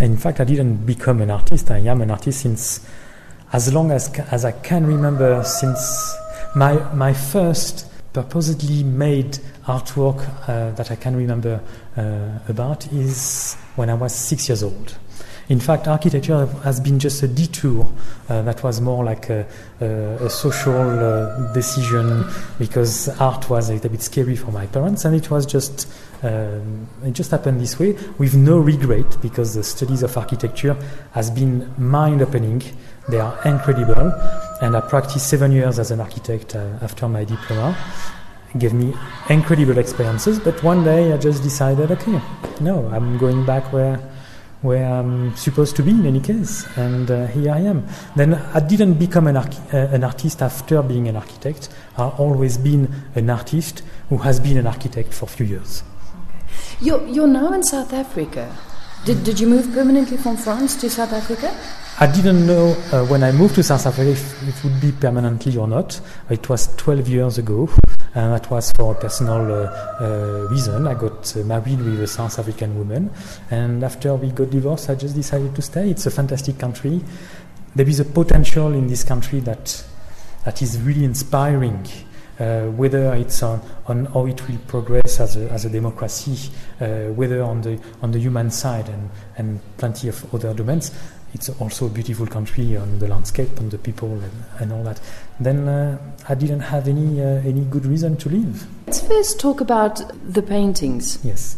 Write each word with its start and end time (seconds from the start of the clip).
In 0.00 0.16
fact, 0.18 0.40
I 0.40 0.44
didn't 0.44 0.84
become 0.84 1.22
an 1.22 1.30
artist. 1.30 1.70
I 1.70 1.78
am 1.78 2.02
an 2.02 2.10
artist 2.10 2.40
since 2.40 2.86
as 3.52 3.72
long 3.72 3.90
as, 3.90 4.12
as 4.30 4.44
I 4.44 4.52
can 4.52 4.86
remember, 4.86 5.42
since 5.42 6.14
my, 6.54 6.74
my 6.92 7.14
first 7.14 7.86
purposely 8.12 8.82
made 8.82 9.38
artwork 9.66 10.20
uh, 10.48 10.72
that 10.72 10.90
I 10.90 10.96
can 10.96 11.16
remember 11.16 11.60
uh, 11.96 12.38
about 12.48 12.92
is 12.92 13.54
when 13.76 13.88
I 13.88 13.94
was 13.94 14.14
six 14.14 14.48
years 14.48 14.62
old. 14.62 14.98
In 15.48 15.60
fact, 15.60 15.86
architecture 15.86 16.46
has 16.64 16.80
been 16.80 16.98
just 16.98 17.22
a 17.22 17.28
detour 17.28 17.86
uh, 18.28 18.42
that 18.42 18.64
was 18.64 18.80
more 18.80 19.04
like 19.04 19.30
a, 19.30 19.46
a, 19.80 19.86
a 20.26 20.30
social 20.30 20.72
uh, 20.72 21.52
decision 21.52 22.24
because 22.58 23.08
art 23.20 23.48
was 23.48 23.70
a 23.70 23.74
little 23.74 23.90
bit 23.90 24.02
scary 24.02 24.34
for 24.34 24.50
my 24.50 24.66
parents, 24.66 25.04
and 25.04 25.14
it 25.14 25.30
was 25.30 25.46
just 25.46 25.88
um, 26.24 26.88
it 27.04 27.12
just 27.12 27.30
happened 27.30 27.60
this 27.60 27.78
way 27.78 27.96
with 28.18 28.34
no 28.34 28.58
regret 28.58 29.20
because 29.22 29.54
the 29.54 29.62
studies 29.62 30.02
of 30.02 30.16
architecture 30.16 30.76
has 31.12 31.30
been 31.30 31.72
mind-opening. 31.78 32.62
They 33.08 33.20
are 33.20 33.38
incredible, 33.44 34.12
and 34.60 34.76
I 34.76 34.80
practiced 34.80 35.28
seven 35.28 35.52
years 35.52 35.78
as 35.78 35.92
an 35.92 36.00
architect 36.00 36.56
uh, 36.56 36.78
after 36.82 37.06
my 37.06 37.22
diploma. 37.22 37.76
It 38.52 38.58
gave 38.58 38.72
me 38.72 38.94
incredible 39.30 39.78
experiences, 39.78 40.40
but 40.40 40.60
one 40.64 40.82
day 40.82 41.12
I 41.12 41.18
just 41.18 41.44
decided, 41.44 41.92
okay, 41.92 42.20
no, 42.60 42.88
I'm 42.88 43.16
going 43.16 43.46
back 43.46 43.72
where 43.72 44.00
where 44.62 44.84
I'm 44.86 45.36
supposed 45.36 45.76
to 45.76 45.82
be 45.82 45.90
in 45.90 46.06
any 46.06 46.20
case, 46.20 46.66
and 46.76 47.10
uh, 47.10 47.26
here 47.26 47.52
I 47.52 47.60
am. 47.60 47.86
Then 48.16 48.34
I 48.34 48.60
didn't 48.60 48.94
become 48.94 49.26
an, 49.26 49.36
archi- 49.36 49.58
uh, 49.72 49.88
an 49.88 50.04
artist 50.04 50.42
after 50.42 50.82
being 50.82 51.08
an 51.08 51.16
architect. 51.16 51.68
I've 51.96 52.18
always 52.18 52.56
been 52.58 52.92
an 53.14 53.30
artist 53.30 53.82
who 54.08 54.18
has 54.18 54.40
been 54.40 54.56
an 54.56 54.66
architect 54.66 55.12
for 55.12 55.26
a 55.26 55.28
few 55.28 55.46
years. 55.46 55.82
You're, 56.80 57.06
you're 57.06 57.26
now 57.26 57.52
in 57.52 57.62
South 57.62 57.92
Africa. 57.92 58.54
Did, 59.04 59.24
did 59.24 59.38
you 59.38 59.46
move 59.46 59.72
permanently 59.72 60.16
from 60.16 60.36
France 60.36 60.76
to 60.80 60.90
South 60.90 61.12
Africa? 61.12 61.54
I 62.00 62.06
didn't 62.06 62.46
know 62.46 62.76
uh, 62.92 63.06
when 63.06 63.22
I 63.22 63.32
moved 63.32 63.54
to 63.54 63.62
South 63.62 63.86
Africa 63.86 64.10
if 64.10 64.48
it 64.48 64.64
would 64.64 64.80
be 64.80 64.92
permanently 64.92 65.56
or 65.56 65.66
not. 65.68 66.00
It 66.28 66.48
was 66.48 66.74
12 66.76 67.08
years 67.08 67.38
ago, 67.38 67.70
and 68.16 68.32
that 68.32 68.50
was 68.50 68.72
for 68.72 68.94
a 68.94 68.98
personal 68.98 69.52
uh, 69.52 70.00
uh, 70.00 70.48
reason. 70.50 70.86
I 70.86 70.94
got 70.94 71.36
uh, 71.36 71.40
married 71.40 71.78
with 71.82 72.00
a 72.00 72.06
South 72.06 72.38
African 72.38 72.78
woman, 72.78 73.10
and 73.50 73.84
after 73.84 74.14
we 74.14 74.30
got 74.30 74.48
divorced, 74.48 74.88
I 74.88 74.94
just 74.94 75.14
decided 75.14 75.54
to 75.54 75.60
stay. 75.60 75.90
It's 75.90 76.06
a 76.06 76.10
fantastic 76.10 76.58
country. 76.58 77.02
There 77.74 77.86
is 77.86 78.00
a 78.00 78.06
potential 78.06 78.72
in 78.72 78.86
this 78.86 79.04
country 79.04 79.40
that 79.40 79.84
that 80.44 80.62
is 80.62 80.80
really 80.80 81.04
inspiring. 81.04 81.86
Uh, 82.38 82.66
whether 82.66 83.14
it's 83.14 83.42
on, 83.42 83.62
on 83.86 84.04
how 84.06 84.26
it 84.26 84.46
will 84.46 84.58
progress 84.66 85.20
as 85.20 85.38
a, 85.38 85.50
as 85.50 85.64
a 85.64 85.70
democracy, 85.70 86.50
uh, 86.82 87.04
whether 87.14 87.42
on 87.42 87.62
the 87.62 87.80
on 88.02 88.12
the 88.12 88.18
human 88.18 88.50
side 88.50 88.86
and, 88.90 89.08
and 89.38 89.58
plenty 89.78 90.06
of 90.08 90.34
other 90.34 90.52
domains, 90.52 90.92
it's 91.32 91.48
also 91.60 91.86
a 91.86 91.88
beautiful 91.88 92.26
country 92.26 92.76
on 92.76 92.98
the 92.98 93.08
landscape, 93.08 93.58
on 93.58 93.68
the 93.68 93.78
people, 93.78 94.12
and, 94.12 94.32
and 94.58 94.72
all 94.72 94.82
that. 94.84 95.00
Then 95.40 95.68
uh, 95.68 95.98
I 96.28 96.34
didn't 96.34 96.60
have 96.60 96.88
any 96.88 97.20
uh, 97.20 97.26
any 97.44 97.60
good 97.64 97.84
reason 97.86 98.16
to 98.18 98.28
leave. 98.28 98.66
Let's 98.86 99.00
first 99.06 99.38
talk 99.40 99.60
about 99.60 100.00
the 100.32 100.42
paintings. 100.42 101.18
Yes, 101.24 101.56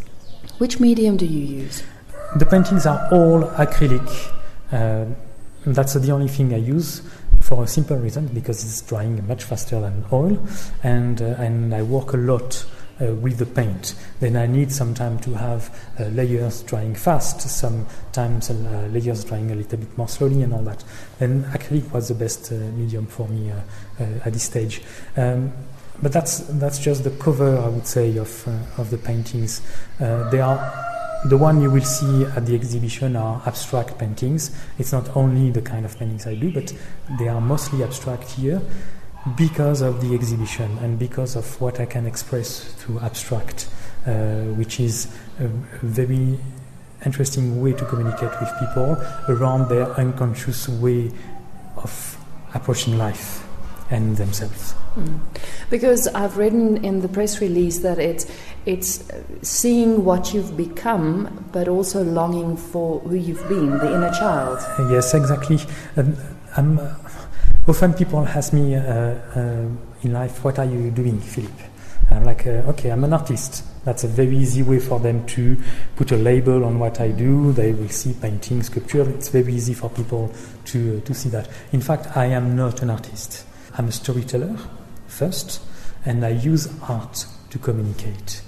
Which 0.57 0.79
medium 0.79 1.17
do 1.17 1.25
you 1.25 1.63
use? 1.63 1.83
the 2.35 2.45
paintings 2.45 2.85
are 2.85 3.07
all 3.11 3.43
acrylic. 3.57 4.07
Uh, 4.71 5.05
that's 5.65 5.93
the 5.93 6.11
only 6.11 6.27
thing 6.27 6.53
I 6.53 6.57
use 6.57 7.01
for 7.41 7.63
a 7.63 7.67
simple 7.67 7.97
reason 7.97 8.27
because 8.27 8.63
it's 8.63 8.81
drying 8.81 9.25
much 9.27 9.43
faster 9.43 9.79
than 9.81 10.05
oil, 10.11 10.37
and 10.83 11.21
uh, 11.21 11.25
and 11.45 11.73
I 11.73 11.81
work 11.83 12.13
a 12.13 12.17
lot 12.17 12.65
uh, 13.01 13.13
with 13.15 13.37
the 13.37 13.45
paint. 13.45 13.95
Then 14.19 14.35
I 14.35 14.47
need 14.47 14.71
some 14.71 14.93
time 14.93 15.19
to 15.19 15.33
have 15.33 15.69
uh, 15.99 16.05
layers 16.05 16.63
drying 16.63 16.95
fast, 16.95 17.41
sometimes 17.41 18.49
uh, 18.49 18.89
layers 18.91 19.23
drying 19.23 19.51
a 19.51 19.55
little 19.55 19.77
bit 19.77 19.97
more 19.97 20.07
slowly, 20.07 20.41
and 20.41 20.53
all 20.53 20.63
that. 20.63 20.83
And 21.19 21.45
acrylic 21.45 21.91
was 21.91 22.09
the 22.09 22.15
best 22.15 22.51
uh, 22.51 22.55
medium 22.55 23.07
for 23.07 23.27
me 23.27 23.51
uh, 23.51 23.55
uh, 23.99 24.03
at 24.25 24.33
this 24.33 24.43
stage. 24.43 24.81
Um, 25.15 25.53
but 26.01 26.13
that's 26.13 26.39
that's 26.39 26.79
just 26.79 27.03
the 27.03 27.11
cover, 27.11 27.57
I 27.57 27.67
would 27.67 27.85
say, 27.87 28.17
of 28.17 28.47
of 28.77 28.89
the 28.89 28.97
paintings. 28.97 29.61
They 29.99 30.39
are 30.39 30.87
the 31.25 31.37
one 31.37 31.61
you 31.61 31.69
will 31.69 31.83
see 31.83 32.23
at 32.23 32.45
the 32.45 32.55
exhibition 32.55 33.17
are 33.17 33.41
abstract 33.45 33.97
paintings. 33.97 34.55
It's 34.77 34.93
not 34.93 35.13
only 35.17 35.51
the 35.51 35.61
kind 35.61 35.85
of 35.85 35.99
paintings 35.99 36.25
I 36.25 36.35
do, 36.35 36.53
but 36.53 36.73
they 37.19 37.27
are 37.27 37.41
mostly 37.41 37.83
abstract 37.83 38.31
here 38.31 38.61
because 39.35 39.81
of 39.81 40.01
the 40.01 40.13
exhibition 40.15 40.77
and 40.79 40.97
because 40.97 41.35
of 41.35 41.59
what 41.59 41.79
I 41.79 41.85
can 41.85 42.05
express 42.05 42.63
through 42.73 42.99
abstract, 42.99 43.69
uh, 44.05 44.43
which 44.55 44.79
is 44.79 45.13
a, 45.39 45.47
very 45.81 46.39
interesting 47.05 47.61
way 47.61 47.73
to 47.73 47.85
communicate 47.85 48.31
with 48.39 48.51
people 48.59 48.97
around 49.29 49.69
their 49.69 49.87
unconscious 49.99 50.67
way 50.67 51.11
of 51.77 52.17
approaching 52.53 52.97
life 52.97 53.45
and 53.89 54.17
themselves. 54.17 54.73
Because 55.69 56.07
I've 56.07 56.37
written 56.37 56.83
in, 56.83 57.01
the 57.01 57.07
press 57.07 57.41
release 57.41 57.79
that 57.79 57.99
it's 57.99 58.25
it's 58.65 59.03
seeing 59.41 60.03
what 60.03 60.33
you've 60.33 60.57
become, 60.57 61.47
but 61.51 61.67
also 61.67 62.03
longing 62.03 62.57
for 62.57 62.99
who 62.99 63.15
you've 63.15 63.47
been, 63.47 63.77
the 63.77 63.93
inner 63.93 64.11
child. 64.11 64.59
Yes, 64.91 65.13
exactly. 65.13 65.59
Um, 65.95 66.17
I'm, 66.57 66.79
often 67.67 67.93
people 67.93 68.25
ask 68.27 68.53
me 68.53 68.75
uh, 68.75 68.81
uh, 68.81 69.67
in 70.03 70.13
life, 70.13 70.43
"What 70.43 70.59
are 70.59 70.65
you 70.65 70.91
doing, 70.91 71.19
Philippe?" 71.19 71.63
I'm 72.11 72.23
like, 72.23 72.47
uh, 72.47 72.69
"Okay, 72.69 72.89
I'm 72.91 73.03
an 73.03 73.13
artist." 73.13 73.63
That's 73.85 74.03
a 74.03 74.07
very 74.07 74.37
easy 74.37 74.61
way 74.61 74.79
for 74.79 74.99
them 74.99 75.25
to 75.27 75.57
put 75.95 76.11
a 76.11 76.17
label 76.17 76.65
on 76.65 76.79
what 76.79 76.99
I 76.99 77.09
do. 77.09 77.53
They 77.53 77.71
will 77.71 77.89
see 77.89 78.13
painting, 78.13 78.61
sculpture. 78.61 79.09
It's 79.09 79.29
very 79.29 79.53
easy 79.53 79.73
for 79.73 79.89
people 79.89 80.31
to 80.65 80.99
to 81.01 81.13
see 81.13 81.29
that. 81.29 81.49
In 81.71 81.81
fact, 81.81 82.17
I 82.17 82.25
am 82.25 82.55
not 82.55 82.81
an 82.81 82.89
artist. 82.89 83.45
I'm 83.77 83.87
a 83.87 83.91
storyteller 83.91 84.57
first, 85.07 85.61
and 86.05 86.25
I 86.25 86.29
use 86.29 86.67
art 86.87 87.25
to 87.49 87.59
communicate. 87.59 88.41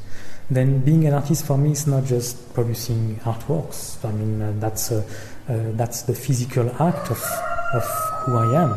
Then 0.50 0.80
being 0.80 1.08
an 1.08 1.14
artist 1.14 1.46
for 1.46 1.58
me 1.58 1.72
is 1.72 1.88
not 1.88 2.04
just 2.04 2.54
producing 2.54 3.20
artworks. 3.24 4.04
I 4.04 4.12
mean, 4.12 4.42
uh, 4.42 4.54
that's 4.60 4.92
uh, 4.92 5.04
uh, 5.48 5.72
that's 5.74 6.02
the 6.04 6.14
physical 6.14 6.70
act 6.82 7.10
of 7.10 7.24
of 7.74 7.84
who 8.24 8.38
I 8.38 8.64
am. 8.64 8.72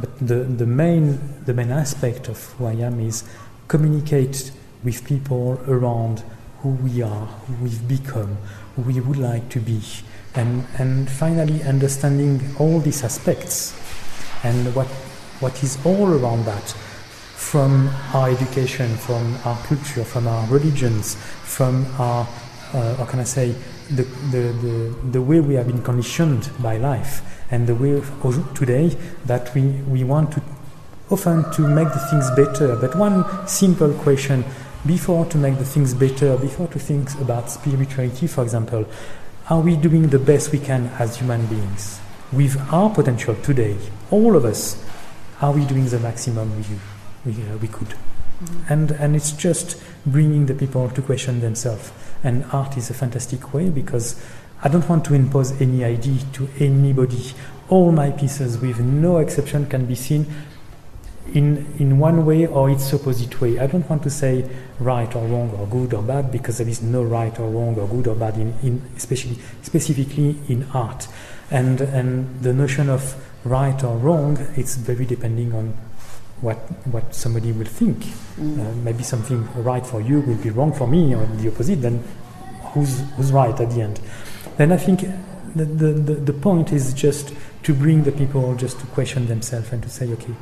But 0.00 0.18
the, 0.18 0.44
the 0.44 0.66
main 0.66 1.18
the 1.44 1.54
main 1.54 1.70
aspect 1.70 2.28
of 2.28 2.42
who 2.54 2.66
I 2.66 2.72
am 2.72 3.00
is 3.00 3.24
communicate 3.68 4.52
with 4.82 5.04
people 5.04 5.60
around 5.68 6.22
who 6.62 6.70
we 6.70 7.02
are, 7.02 7.26
who 7.26 7.64
we've 7.64 7.88
become, 7.88 8.36
who 8.76 8.82
we 8.82 9.00
would 9.00 9.18
like 9.18 9.48
to 9.50 9.60
be, 9.60 9.80
and 10.34 10.66
and 10.78 11.10
finally 11.10 11.62
understanding 11.62 12.40
all 12.58 12.80
these 12.80 13.04
aspects 13.04 13.74
and 14.42 14.74
what 14.74 14.88
what 15.40 15.62
is 15.62 15.78
all 15.84 16.08
around 16.08 16.44
that 16.44 16.74
from 17.40 17.88
our 18.12 18.28
education, 18.28 18.94
from 18.96 19.36
our 19.44 19.56
culture, 19.64 20.04
from 20.04 20.28
our 20.28 20.46
religions, 20.48 21.16
from 21.42 21.86
our, 21.98 22.28
uh, 22.72 22.96
how 22.96 23.04
can 23.04 23.20
I 23.20 23.24
say, 23.24 23.54
the, 23.90 24.04
the, 24.30 24.52
the, 24.62 24.96
the 25.12 25.22
way 25.22 25.40
we 25.40 25.54
have 25.54 25.66
been 25.66 25.82
conditioned 25.82 26.50
by 26.60 26.76
life 26.76 27.22
and 27.50 27.66
the 27.66 27.74
way 27.74 27.92
of 27.92 28.54
today 28.54 28.96
that 29.26 29.52
we, 29.54 29.62
we 29.62 30.04
want 30.04 30.32
to 30.32 30.42
often 31.10 31.50
to 31.52 31.62
make 31.62 31.88
the 31.88 31.98
things 32.10 32.30
better. 32.30 32.76
But 32.76 32.94
one 32.94 33.24
simple 33.46 33.92
question 33.94 34.44
before 34.86 35.26
to 35.26 35.38
make 35.38 35.58
the 35.58 35.64
things 35.64 35.92
better, 35.92 36.36
before 36.36 36.68
to 36.68 36.78
think 36.78 37.12
about 37.20 37.50
spirituality, 37.50 38.26
for 38.26 38.42
example, 38.42 38.86
are 39.48 39.60
we 39.60 39.76
doing 39.76 40.08
the 40.08 40.18
best 40.18 40.52
we 40.52 40.58
can 40.58 40.86
as 40.98 41.16
human 41.16 41.44
beings? 41.46 42.00
With 42.32 42.56
our 42.72 42.90
potential 42.90 43.34
today, 43.42 43.76
all 44.10 44.36
of 44.36 44.44
us, 44.44 44.82
are 45.42 45.52
we 45.52 45.64
doing 45.64 45.86
the 45.88 45.98
maximum 45.98 46.52
we, 46.56 47.32
we, 47.32 47.42
uh, 47.42 47.56
we 47.58 47.68
could? 47.68 47.94
Mm-hmm. 48.42 48.72
And, 48.72 48.90
and 48.92 49.16
it's 49.16 49.32
just 49.32 49.80
bringing 50.06 50.46
the 50.46 50.54
people 50.54 50.88
to 50.90 51.02
question 51.02 51.40
themselves. 51.40 51.92
And 52.22 52.44
art 52.52 52.76
is 52.76 52.90
a 52.90 52.94
fantastic 52.94 53.52
way 53.52 53.70
because 53.70 54.22
I 54.62 54.68
don't 54.68 54.88
want 54.88 55.04
to 55.06 55.14
impose 55.14 55.60
any 55.60 55.84
idea 55.84 56.20
to 56.34 56.48
anybody. 56.58 57.32
All 57.68 57.92
my 57.92 58.10
pieces, 58.10 58.58
with 58.58 58.80
no 58.80 59.18
exception, 59.18 59.66
can 59.66 59.86
be 59.86 59.94
seen 59.94 60.26
in, 61.34 61.66
in 61.78 61.98
one 61.98 62.26
way 62.26 62.46
or 62.46 62.70
its 62.70 62.92
opposite 62.92 63.40
way. 63.40 63.58
I 63.58 63.66
don't 63.66 63.88
want 63.88 64.02
to 64.04 64.10
say 64.10 64.48
right 64.78 65.14
or 65.14 65.26
wrong 65.26 65.50
or 65.50 65.66
good 65.66 65.94
or 65.94 66.02
bad 66.02 66.32
because 66.32 66.58
there 66.58 66.68
is 66.68 66.82
no 66.82 67.02
right 67.02 67.38
or 67.38 67.48
wrong 67.48 67.76
or 67.76 67.86
good 67.86 68.08
or 68.08 68.14
bad 68.14 68.36
in, 68.36 68.54
in 68.62 68.82
especially 68.96 69.38
specifically 69.62 70.36
in 70.48 70.66
art. 70.74 71.08
And 71.50 71.80
and 71.80 72.42
the 72.42 72.52
notion 72.52 72.88
of 72.88 73.14
right 73.44 73.82
or 73.82 73.96
wrong 73.96 74.38
it's 74.56 74.76
very 74.76 75.04
depending 75.04 75.54
on 75.54 75.74
what 76.40 76.56
what 76.86 77.14
somebody 77.14 77.52
will 77.52 77.66
think. 77.66 77.98
Mm. 78.38 78.58
Uh, 78.58 78.74
maybe 78.76 79.02
something 79.02 79.46
right 79.62 79.86
for 79.86 80.00
you 80.00 80.20
will 80.20 80.36
be 80.36 80.50
wrong 80.50 80.72
for 80.72 80.86
me 80.86 81.14
or 81.14 81.26
the 81.26 81.48
opposite. 81.48 81.82
Then 81.82 82.02
who's 82.72 83.00
who's 83.16 83.32
right 83.32 83.58
at 83.58 83.70
the 83.70 83.82
end? 83.82 84.00
Then 84.56 84.72
I 84.72 84.76
think 84.76 85.00
the, 85.54 85.64
the, 85.64 85.92
the, 85.92 86.14
the 86.14 86.32
point 86.32 86.72
is 86.72 86.94
just 86.94 87.34
to 87.64 87.74
bring 87.74 88.04
the 88.04 88.12
people 88.12 88.54
just 88.54 88.78
to 88.80 88.86
question 88.86 89.26
themselves 89.26 89.72
and 89.72 89.82
to 89.82 89.88
say, 89.88 90.10
okay, 90.12 90.34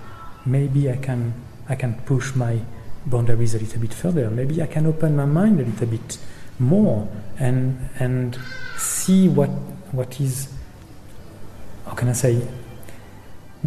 maybe 0.45 0.91
I 0.91 0.97
can 0.97 1.35
I 1.69 1.75
can 1.75 1.95
push 2.07 2.35
my 2.35 2.61
boundaries 3.07 3.55
a 3.55 3.59
little 3.59 3.81
bit 3.81 3.95
further. 3.95 4.31
Maybe 4.31 4.63
I 4.63 4.67
can 4.67 4.87
open 4.87 5.17
my 5.17 5.25
mind 5.25 5.61
a 5.61 5.65
little 5.65 5.87
bit 5.87 6.19
more 6.59 7.09
and 7.39 7.89
and 7.99 8.39
see 8.77 9.29
what 9.29 9.51
what 9.93 10.21
is 10.21 10.53
how 11.87 11.95
can 11.95 12.09
I 12.09 12.13
say 12.13 12.47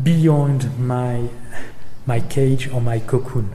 beyond 0.02 0.80
my 0.80 1.28
my 2.06 2.20
cage 2.20 2.70
or 2.74 2.82
my 2.82 3.00
cocoon. 3.00 3.50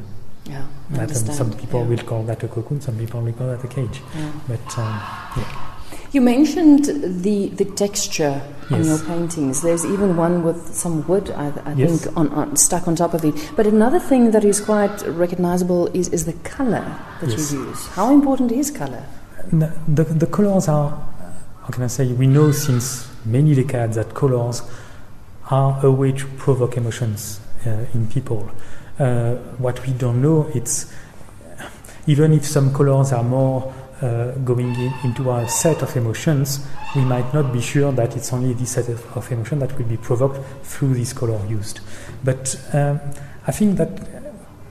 Yeah, 0.48 0.64
I 0.92 1.06
That, 1.06 1.10
um, 1.28 1.34
some 1.34 1.52
people 1.52 1.80
yeah. 1.82 1.88
will 1.88 1.98
call 2.04 2.22
that 2.24 2.42
a 2.44 2.48
cocoon, 2.48 2.80
some 2.80 2.96
people 2.96 3.20
will 3.20 3.32
call 3.32 3.48
that 3.48 3.64
a 3.64 3.68
cage. 3.68 4.00
Yeah. 4.14 4.30
But 4.48 4.78
um, 4.78 5.00
You 6.12 6.20
mentioned 6.20 6.84
the, 7.24 7.48
the 7.48 7.64
texture 7.64 8.40
on 8.70 8.78
Yes. 8.78 8.86
your 8.86 8.98
paintings. 9.00 9.62
There's 9.62 9.84
even 9.84 10.16
one 10.16 10.42
with 10.44 10.74
some 10.74 11.06
wood, 11.08 11.30
I, 11.30 11.52
I 11.64 11.72
Yes. 11.74 12.04
think, 12.04 12.16
on, 12.16 12.28
on, 12.28 12.56
stuck 12.56 12.86
on 12.88 12.94
top 12.96 13.12
of 13.14 13.24
it. 13.24 13.34
But 13.56 13.66
another 13.66 13.98
thing 13.98 14.30
that 14.30 14.44
is 14.44 14.60
quite 14.60 15.02
recognizable 15.08 15.88
is, 15.88 16.08
is 16.10 16.24
the 16.24 16.32
color 16.44 16.84
that 17.20 17.30
Yes. 17.30 17.52
you 17.52 17.64
use. 17.66 17.86
How 17.88 18.12
important 18.12 18.52
is 18.52 18.70
color? 18.70 19.04
the, 19.52 19.72
the, 19.88 20.04
the 20.04 20.26
colors 20.26 20.68
are, 20.68 20.90
how 21.62 21.68
can 21.70 21.82
I 21.82 21.88
say, 21.88 22.12
we 22.12 22.26
know 22.26 22.50
since 22.52 23.08
many 23.24 23.54
decades 23.54 23.96
that 23.96 24.14
colors 24.14 24.62
are 25.50 25.84
a 25.84 25.90
way 25.90 26.12
to 26.12 26.26
provoke 26.38 26.76
emotions 26.76 27.40
in 27.94 28.06
people. 28.08 28.50
Uh, 28.98 29.34
what 29.58 29.84
we 29.86 29.92
don't 29.92 30.22
know, 30.22 30.50
it's 30.54 30.92
even 32.06 32.32
if 32.32 32.46
some 32.46 32.72
colors 32.72 33.12
are 33.12 33.22
more 33.22 33.74
uh, 34.00 34.30
going 34.44 34.74
in, 34.74 34.92
into 35.04 35.30
a 35.30 35.48
set 35.48 35.82
of 35.82 35.96
emotions, 35.96 36.66
we 36.94 37.02
might 37.02 37.32
not 37.34 37.52
be 37.52 37.60
sure 37.60 37.92
that 37.92 38.16
it's 38.16 38.32
only 38.32 38.52
this 38.54 38.72
set 38.72 38.88
of, 38.88 39.16
of 39.16 39.30
emotion 39.32 39.58
that 39.58 39.76
will 39.78 39.86
be 39.86 39.96
provoked 39.96 40.38
through 40.62 40.94
this 40.94 41.12
color 41.12 41.40
used. 41.46 41.80
But 42.22 42.58
um, 42.72 43.00
I 43.46 43.52
think 43.52 43.76
that 43.78 43.90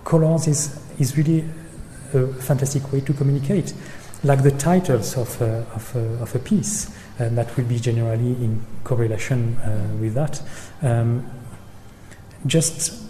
colors 0.03 0.47
is, 0.47 0.79
is 0.99 1.17
really 1.17 1.43
a 2.13 2.27
fantastic 2.27 2.91
way 2.91 3.01
to 3.01 3.13
communicate. 3.13 3.73
Like 4.23 4.43
the 4.43 4.51
titles 4.51 5.17
of 5.17 5.39
a, 5.41 5.67
of 5.75 5.95
of 5.95 6.35
a 6.35 6.39
piece, 6.39 6.89
uh, 7.19 7.29
that 7.29 7.55
will 7.55 7.65
be 7.65 7.79
generally 7.79 8.31
in 8.31 8.65
correlation 8.83 9.55
uh, 9.57 9.87
with 9.99 10.13
that. 10.15 10.41
Um, 10.81 11.29
just, 12.45 13.03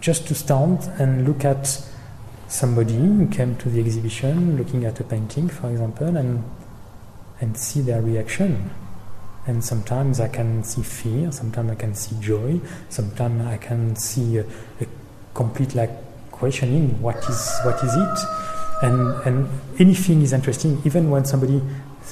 just 0.00 0.26
to 0.28 0.34
stand 0.34 0.80
and 0.98 1.26
look 1.26 1.44
at 1.44 1.80
somebody 2.48 2.94
who 2.94 3.26
came 3.28 3.56
to 3.56 3.70
the 3.70 3.80
exhibition 3.80 4.56
looking 4.58 4.84
at 4.84 5.00
a 5.00 5.04
painting, 5.04 5.48
for 5.48 5.70
example, 5.70 6.16
and, 6.16 6.44
and 7.40 7.56
see 7.56 7.80
their 7.80 8.02
reaction. 8.02 8.70
And 9.46 9.64
sometimes 9.64 10.20
I 10.20 10.28
can 10.28 10.62
see 10.62 10.82
fear, 10.82 11.32
sometimes 11.32 11.70
I 11.70 11.74
can 11.74 11.94
see 11.94 12.14
joy, 12.20 12.60
sometimes 12.88 13.44
I 13.46 13.56
can 13.56 13.96
see 13.96 14.38
a, 14.38 14.44
a 14.80 14.86
complete 15.34 15.74
like 15.74 15.90
questioning 16.30 17.00
what 17.00 17.16
is 17.28 17.60
what 17.64 17.82
is 17.82 17.92
it, 17.94 18.18
and 18.82 19.08
and 19.26 19.48
anything 19.80 20.22
is 20.22 20.32
interesting, 20.32 20.80
even 20.84 21.10
when 21.10 21.24
somebody 21.24 21.60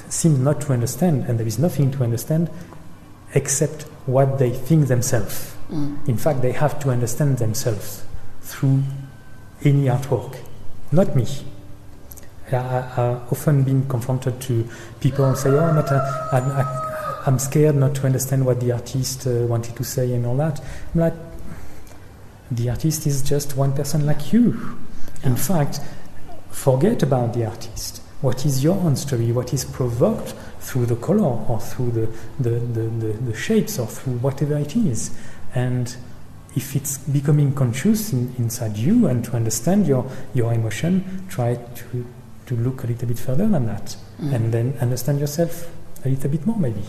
seems 0.09 0.39
not 0.39 0.59
to 0.61 0.73
understand, 0.73 1.23
and 1.25 1.39
there 1.39 1.47
is 1.47 1.57
nothing 1.57 1.91
to 1.91 2.03
understand 2.03 2.49
except 3.33 3.83
what 4.07 4.37
they 4.37 4.49
think 4.49 4.87
themselves. 4.87 5.55
Mm. 5.71 6.07
In 6.07 6.17
fact, 6.17 6.41
they 6.41 6.51
have 6.51 6.79
to 6.81 6.89
understand 6.89 7.37
themselves 7.37 8.03
through 8.41 8.83
any 9.63 9.85
artwork, 9.85 10.35
not 10.91 11.15
me. 11.15 11.25
I, 12.51 12.57
I've 12.57 13.31
often 13.31 13.63
been 13.63 13.87
confronted 13.87 14.41
to 14.41 14.67
people 14.99 15.23
and 15.25 15.37
say, 15.37 15.49
"Oh, 15.51 15.71
but 15.73 15.89
uh, 15.91 16.29
I'm, 16.33 16.51
I, 16.51 17.23
I'm 17.25 17.39
scared 17.39 17.75
not 17.75 17.95
to 17.95 18.05
understand 18.05 18.45
what 18.45 18.59
the 18.59 18.73
artist 18.73 19.25
uh, 19.25 19.31
wanted 19.47 19.75
to 19.77 19.83
say 19.85 20.13
and 20.13 20.25
all 20.25 20.35
that." 20.37 20.59
I'm 20.93 20.99
like, 21.01 21.13
the 22.51 22.69
artist 22.69 23.07
is 23.07 23.21
just 23.21 23.55
one 23.55 23.71
person 23.73 24.05
like 24.05 24.33
you. 24.33 24.77
In 25.23 25.31
Yeah. 25.31 25.35
fact, 25.37 25.79
forget 26.49 27.01
about 27.03 27.33
the 27.33 27.45
artist. 27.45 28.01
What 28.19 28.45
is 28.45 28.63
your 28.63 28.75
own 28.75 28.97
story? 28.97 29.31
What 29.31 29.53
is 29.53 29.63
provoked 29.63 30.33
through 30.59 30.87
the 30.87 30.95
color 30.97 31.23
or 31.47 31.59
through 31.59 31.91
the, 31.91 32.07
the, 32.39 32.49
the, 32.59 32.81
the, 32.81 33.13
the 33.31 33.33
shapes 33.35 33.79
or 33.79 33.87
through 33.87 34.15
whatever 34.17 34.57
it 34.57 34.75
is? 34.75 35.11
And 35.53 35.95
if 36.55 36.75
it's 36.75 36.97
becoming 36.97 37.53
conscious 37.53 38.13
in, 38.13 38.33
inside 38.37 38.77
you 38.77 39.07
and 39.07 39.23
to 39.25 39.35
understand 39.35 39.87
your, 39.87 40.09
your 40.33 40.53
emotion, 40.53 41.25
try 41.29 41.55
to, 41.55 42.05
to 42.45 42.55
look 42.55 42.83
a 42.83 42.87
little 42.87 43.07
bit 43.07 43.19
further 43.19 43.47
than 43.47 43.65
that 43.67 43.95
Mm. 44.21 44.35
and 44.35 44.53
then 44.53 44.77
understand 44.81 45.19
yourself 45.19 45.67
a 46.05 46.09
little 46.09 46.29
bit 46.29 46.45
more, 46.45 46.55
maybe. 46.57 46.81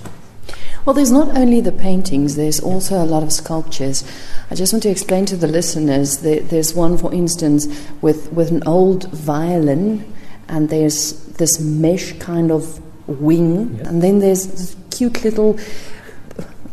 Well, 0.85 0.95
there's 0.95 1.13
not 1.13 1.35
only 1.37 1.61
the 1.63 1.73
paintings, 1.73 2.37
there's 2.37 2.61
also 2.61 3.03
a 3.03 3.07
lot 3.07 3.23
of 3.23 3.33
sculptures. 3.33 4.05
I 4.51 4.55
just 4.55 4.73
want 4.73 4.83
to 4.83 4.91
explain 4.91 5.25
to 5.27 5.37
the 5.37 5.47
listeners 5.47 6.19
there, 6.19 6.41
there's 6.41 6.75
one, 6.75 6.99
for 6.99 7.13
instance, 7.15 7.69
with, 8.03 8.31
with 8.33 8.51
an 8.51 8.63
old 8.67 9.11
violin, 9.13 10.05
and 10.49 10.69
there's 10.69 11.13
this 11.39 11.59
mesh 11.59 12.13
kind 12.19 12.51
of 12.51 12.81
wing, 13.09 13.81
and 13.85 14.03
then 14.03 14.19
there's 14.19 14.47
this 14.47 14.77
cute 14.91 15.25
little 15.25 15.59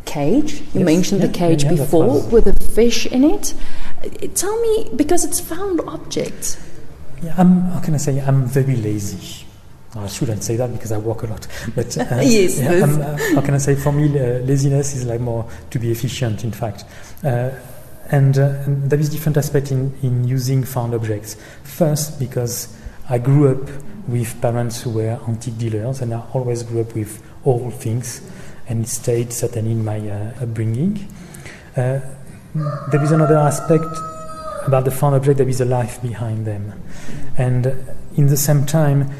cage. 0.09 0.53
You 0.73 0.81
Yes, 0.81 0.85
mentioned 0.85 1.21
yeah, 1.21 1.27
the 1.27 1.33
cage 1.33 1.63
yeah, 1.63 1.75
before 1.75 2.21
with 2.29 2.47
a 2.47 2.55
fish 2.71 3.05
in 3.05 3.23
it. 3.23 3.53
Tell 4.35 4.59
me, 4.61 4.89
because 4.95 5.23
it's 5.23 5.39
found 5.39 5.81
objects. 5.81 6.57
Yeah, 7.21 7.35
I'm, 7.37 7.61
how 7.73 7.79
can 7.79 7.93
I 7.93 7.97
say? 7.97 8.19
I'm 8.19 8.45
very 8.45 8.75
lazy. 8.75 9.45
I 9.95 10.07
shouldn't 10.07 10.43
say 10.43 10.55
that 10.55 10.71
because 10.71 10.91
I 10.91 10.97
work 10.97 11.23
a 11.23 11.27
lot. 11.27 11.47
But 11.75 11.97
uh, 11.97 12.05
Yes, 12.21 12.59
yeah. 12.59 12.83
I'm, 12.83 13.01
uh, 13.01 13.17
how 13.35 13.41
can 13.41 13.53
I 13.55 13.57
say? 13.57 13.75
For 13.75 13.91
me, 13.91 14.05
uh, 14.07 14.39
laziness 14.45 14.95
is 14.95 15.05
like 15.05 15.19
more 15.19 15.45
to 15.71 15.79
be 15.79 15.91
efficient. 15.91 16.43
In 16.43 16.51
fact, 16.51 16.85
uh, 17.23 17.51
and, 18.11 18.37
uh, 18.37 18.63
and 18.65 18.89
there 18.89 18.99
is 18.99 19.09
different 19.09 19.37
aspect 19.37 19.71
in, 19.71 19.95
in 20.01 20.27
using 20.27 20.63
found 20.63 20.93
objects. 20.93 21.35
First, 21.63 22.19
because 22.19 22.75
I 23.09 23.17
grew 23.17 23.51
up 23.51 23.69
with 24.07 24.39
parents 24.41 24.81
who 24.81 24.91
were 24.91 25.19
antique 25.27 25.57
dealers, 25.57 26.01
and 26.01 26.13
I 26.13 26.21
always 26.33 26.63
grew 26.63 26.81
up 26.81 26.93
with 26.95 27.21
old 27.45 27.73
things, 27.75 28.21
and 28.69 28.85
it 28.85 28.87
stayed 28.87 29.33
certainly 29.33 29.71
in 29.71 29.83
my 29.83 29.97
uh, 29.97 30.43
upbringing. 30.43 31.07
Uh, 31.75 31.99
there 32.91 33.03
is 33.03 33.11
another 33.11 33.37
aspect 33.37 33.85
about 34.65 34.85
the 34.85 34.91
found 34.91 35.15
object. 35.15 35.37
There 35.39 35.49
is 35.49 35.59
a 35.59 35.65
life 35.65 36.01
behind 36.01 36.45
them, 36.45 36.73
and 37.37 37.65
in 38.15 38.27
the 38.27 38.37
same 38.37 38.65
time, 38.65 39.11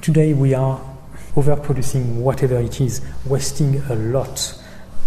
today 0.00 0.32
we 0.32 0.54
are 0.54 0.80
overproducing 1.36 2.16
whatever 2.16 2.58
it 2.58 2.80
is, 2.80 3.00
wasting 3.26 3.76
a 3.90 3.94
lot, 3.94 4.58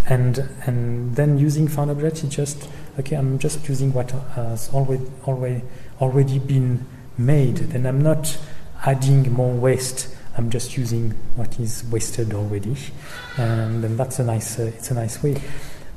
and 0.06 0.38
and 0.64 1.16
then 1.16 1.38
using 1.38 1.68
found 1.68 1.90
objects 1.90 2.22
is 2.22 2.30
just 2.34 2.68
okay. 2.98 3.16
I'm 3.16 3.38
just 3.38 3.68
using 3.68 3.92
what 3.92 4.10
has 4.34 4.70
already 4.72 5.06
already 5.26 5.62
already 6.00 6.38
been 6.38 6.86
made. 7.16 7.56
Then 7.56 7.86
I'm 7.86 8.00
not 8.00 8.38
adding 8.84 9.32
more 9.32 9.52
waste. 9.52 10.14
I'm 10.38 10.50
just 10.50 10.76
using 10.76 11.10
what 11.34 11.58
is 11.58 11.84
wasted 11.90 12.32
already, 12.32 12.76
and, 13.36 13.82
then 13.82 13.96
that's 13.96 14.20
a 14.20 14.24
nice. 14.24 14.58
Uh, 14.58 14.70
it's 14.76 14.90
a 14.92 14.94
nice 14.94 15.20
way. 15.20 15.36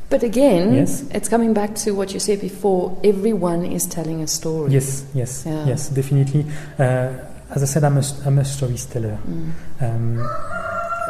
But 0.10 0.24
again, 0.24 0.74
Yes. 0.74 1.04
it's 1.12 1.30
coming 1.30 1.54
back 1.54 1.76
to 1.86 1.92
what 1.92 2.12
you 2.14 2.20
said 2.20 2.42
before 2.42 2.98
everyone 3.04 3.64
is 3.64 3.86
telling 3.86 4.22
a 4.22 4.28
story. 4.28 4.74
Yes, 4.74 5.06
yes, 5.14 5.44
Yeah. 5.46 5.66
yes, 5.68 5.90
definitely. 5.90 6.46
Uh, 6.78 7.14
as 7.52 7.62
I 7.62 7.66
said, 7.66 7.84
I'm 7.84 7.98
a, 7.98 8.04
I'm 8.26 8.40
a 8.40 8.44
storyteller. 8.44 9.18
Mm. 9.26 9.52
Um, 9.80 10.18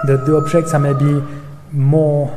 the, 0.06 0.18
the 0.18 0.36
objects 0.36 0.74
are 0.74 0.80
maybe 0.80 1.24
more 1.72 2.36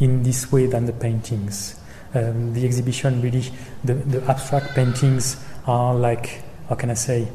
in 0.00 0.22
this 0.22 0.50
way 0.50 0.66
than 0.66 0.86
the 0.86 0.92
paintings. 0.92 1.76
Um, 2.14 2.54
the 2.54 2.64
exhibition 2.64 3.20
really, 3.20 3.44
the, 3.84 3.94
the 3.94 4.22
abstract 4.30 4.74
paintings 4.74 5.36
are 5.66 5.94
like, 5.94 6.42
how 6.68 6.74
can 6.74 6.90
I 6.90 6.94
say, 6.94 7.28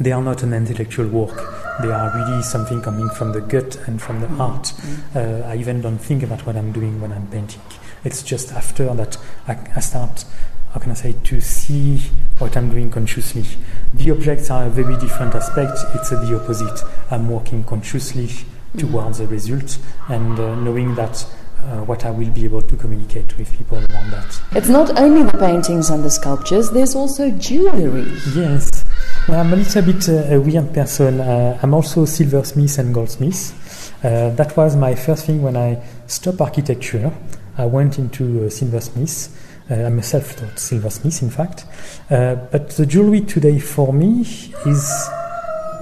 they 0.00 0.10
are 0.12 0.22
not 0.22 0.42
an 0.42 0.52
intellectual 0.52 1.06
work. 1.06 1.53
They 1.82 1.90
are 1.90 2.12
really 2.14 2.42
something 2.42 2.80
coming 2.80 3.08
from 3.10 3.32
the 3.32 3.40
gut 3.40 3.76
and 3.86 4.00
from 4.00 4.20
the 4.20 4.26
Mm. 4.28 4.36
heart. 4.36 4.72
Uh, 5.14 5.46
I 5.46 5.56
even 5.56 5.80
don't 5.80 5.98
think 5.98 6.22
about 6.22 6.46
what 6.46 6.56
I'm 6.56 6.72
doing 6.72 7.00
when 7.00 7.12
I'm 7.12 7.26
painting. 7.28 7.60
It's 8.04 8.22
just 8.22 8.52
after 8.52 8.92
that 8.94 9.16
I, 9.48 9.56
I 9.74 9.80
start, 9.80 10.24
how 10.72 10.80
can 10.80 10.90
I 10.92 10.94
say, 10.94 11.14
to 11.24 11.40
see 11.40 12.00
what 12.38 12.56
I'm 12.56 12.70
doing 12.70 12.90
consciously. 12.90 13.44
The 13.92 14.10
objects 14.12 14.50
are 14.50 14.66
a 14.66 14.70
very 14.70 14.96
different 14.98 15.34
aspect. 15.34 15.78
It's 15.94 16.12
uh, 16.12 16.20
the 16.24 16.36
opposite. 16.36 16.82
I'm 17.10 17.28
working 17.28 17.64
consciously 17.64 18.28
towards 18.76 19.20
a 19.20 19.26
result 19.26 19.78
and 20.08 20.38
uh, 20.38 20.54
knowing 20.56 20.94
that 20.96 21.24
uh, 21.62 21.78
what 21.84 22.04
I 22.04 22.10
will 22.10 22.28
be 22.30 22.44
able 22.44 22.60
to 22.62 22.76
communicate 22.76 23.38
with 23.38 23.50
people 23.56 23.78
around 23.78 24.10
that. 24.10 24.40
It's 24.52 24.68
not 24.68 24.98
only 24.98 25.22
the 25.22 25.38
paintings 25.38 25.88
and 25.90 26.04
the 26.04 26.10
sculptures, 26.10 26.70
there's 26.72 26.94
also 26.94 27.30
jewellery. 27.30 28.06
Yes, 28.34 28.83
I'm 29.26 29.54
a 29.54 29.56
little 29.56 29.82
bit 29.82 30.06
uh, 30.10 30.34
a 30.34 30.38
weird 30.38 30.74
person. 30.74 31.18
Uh, 31.18 31.58
I'm 31.62 31.72
also 31.72 32.04
silversmith 32.04 32.78
and 32.78 32.92
goldsmith. 32.92 33.94
Uh, 34.04 34.28
that 34.30 34.54
was 34.54 34.76
my 34.76 34.94
first 34.94 35.24
thing 35.24 35.40
when 35.40 35.56
I 35.56 35.82
stopped 36.06 36.42
architecture. 36.42 37.10
I 37.56 37.64
went 37.64 37.98
into 37.98 38.44
uh, 38.44 38.50
silversmith. 38.50 39.34
Uh, 39.70 39.76
I'm 39.76 39.98
a 39.98 40.02
self-taught 40.02 40.58
silversmith, 40.58 41.22
in 41.22 41.30
fact. 41.30 41.64
Uh, 42.10 42.34
but 42.34 42.68
the 42.70 42.84
jewelry 42.84 43.22
today 43.22 43.58
for 43.58 43.94
me 43.94 44.20
is 44.66 45.08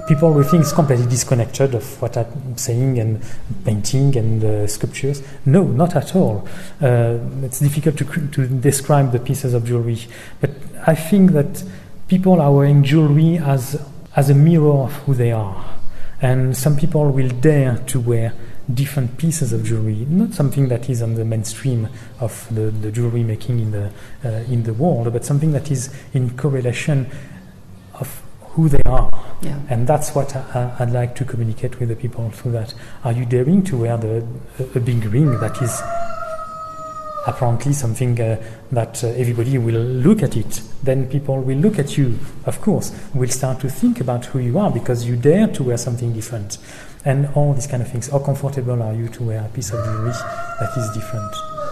people 0.07 0.31
will 0.31 0.43
think 0.43 0.61
it's 0.61 0.71
completely 0.71 1.07
disconnected 1.07 1.75
of 1.75 2.01
what 2.01 2.15
I'm 2.15 2.55
saying 2.55 2.97
and 2.97 3.21
painting 3.65 4.15
and 4.15 4.41
uh, 4.41 4.67
sculptures. 4.67 5.21
No, 5.45 5.63
not 5.63 5.97
at 5.97 6.15
all. 6.15 6.47
Uh, 6.81 7.17
it's 7.41 7.59
difficult 7.59 7.97
to, 7.97 8.05
to 8.05 8.47
describe 8.47 9.11
the 9.11 9.19
pieces 9.19 9.53
of 9.53 9.65
jewelry, 9.65 9.99
but 10.39 10.51
I 10.87 10.95
think 10.95 11.31
that 11.31 11.61
people 12.07 12.41
are 12.41 12.51
wearing 12.51 12.83
jewelry 12.83 13.37
as 13.37 13.81
as 14.15 14.29
a 14.29 14.35
mirror 14.35 14.83
of 14.83 14.93
who 15.05 15.13
they 15.13 15.31
are, 15.31 15.65
and 16.21 16.55
some 16.55 16.75
people 16.77 17.09
will 17.11 17.29
dare 17.29 17.77
to 17.87 17.99
wear 17.99 18.33
different 18.73 19.17
pieces 19.17 19.51
of 19.51 19.63
jewelry, 19.63 20.05
not 20.09 20.33
something 20.33 20.69
that 20.69 20.89
is 20.89 21.01
on 21.01 21.15
the 21.15 21.25
mainstream 21.25 21.89
of 22.19 22.47
the, 22.53 22.71
the 22.71 22.91
jewelry 22.91 23.23
making 23.23 23.59
in 23.59 23.71
the 23.71 23.91
uh, 24.23 24.29
in 24.49 24.63
the 24.63 24.73
world, 24.73 25.11
but 25.11 25.25
something 25.25 25.51
that 25.51 25.71
is 25.71 25.93
in 26.13 26.35
correlation 26.37 27.09
of 27.95 28.21
who 28.41 28.69
they 28.69 28.81
are. 28.85 29.09
Yeah. 29.41 29.59
And 29.69 29.87
that's 29.87 30.15
what 30.15 30.35
I, 30.35 30.75
I'd 30.79 30.91
like 30.91 31.15
to 31.15 31.25
communicate 31.25 31.79
with 31.79 31.89
the 31.89 31.95
people 31.95 32.29
through 32.29 32.53
that. 32.53 32.73
Are 33.03 33.11
you 33.11 33.25
daring 33.25 33.63
to 33.63 33.77
wear 33.77 33.97
the, 33.97 34.25
a, 34.59 34.77
a 34.77 34.79
big 34.79 35.03
ring 35.05 35.39
that 35.39 35.61
is 35.61 35.81
apparently 37.25 37.73
something 37.73 38.19
uh, 38.19 38.41
that 38.71 39.03
uh, 39.03 39.07
everybody 39.07 39.57
will 39.57 39.81
look 39.81 40.23
at 40.23 40.35
it? 40.35 40.61
Then 40.81 41.07
people 41.09 41.41
will 41.41 41.57
look 41.57 41.79
at 41.79 41.97
you, 41.97 42.19
of 42.45 42.61
course, 42.61 42.91
will 43.13 43.29
start 43.29 43.59
to 43.61 43.69
think 43.69 43.99
about 44.01 44.25
who 44.25 44.39
you 44.39 44.59
are 44.59 44.71
because 44.71 45.05
you 45.05 45.15
dare 45.15 45.47
to 45.47 45.63
wear 45.63 45.77
something 45.77 46.13
different. 46.13 46.57
And 47.05 47.27
all 47.35 47.53
these 47.53 47.67
kind 47.67 47.83
of 47.83 47.91
things. 47.91 48.07
How 48.07 48.19
comfortable 48.19 48.81
are 48.81 48.93
you 48.93 49.09
to 49.09 49.23
wear 49.23 49.43
a 49.43 49.49
piece 49.49 49.71
of 49.71 49.83
jewelry 49.83 50.11
that 50.11 50.73
is 50.77 50.89
different? 50.93 51.62